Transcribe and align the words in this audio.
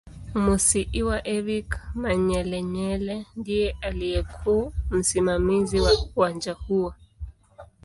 Musiiwa 0.43 1.17
Eric 1.35 1.69
Manyelenyele 2.01 3.15
ndiye 3.37 3.75
aliyekuw 3.81 4.69
msimamizi 4.91 5.79
wa 5.79 5.91
uwanja 6.15 6.53
huo 6.53 6.93